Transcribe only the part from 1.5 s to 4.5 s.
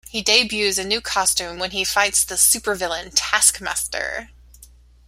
when he fights the supervillain Taskmaster.